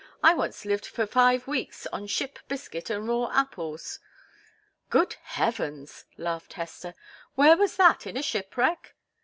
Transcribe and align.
"I 0.23 0.33
once 0.33 0.65
lived 0.65 0.87
for 0.87 1.05
five 1.05 1.45
weeks 1.45 1.85
on 1.93 2.07
ship 2.07 2.39
biscuit 2.47 2.89
and 2.89 3.07
raw 3.07 3.29
apples." 3.31 3.99
"Good 4.89 5.17
heavens!" 5.21 6.05
laughed 6.17 6.53
Hester. 6.53 6.95
"Where 7.35 7.55
was 7.55 7.75
that? 7.75 8.07
In 8.07 8.17
a 8.17 8.23
shipwreck?" 8.23 8.95